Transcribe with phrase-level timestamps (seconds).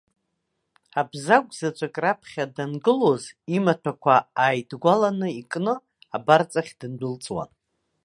[0.99, 3.23] Абзагә заҵәык раԥхьа дангылоз,
[3.55, 5.73] имаҭәақәа ааидгәаланы икны,
[6.15, 7.49] абарҵахь дындәылҵуан.